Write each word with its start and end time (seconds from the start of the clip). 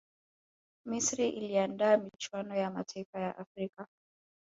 misri 0.85 1.29
iliandaa 1.29 1.97
michuano 1.97 2.55
ya 2.55 2.71
mataifa 2.71 3.19
ya 3.19 3.37
afrika 3.37 3.87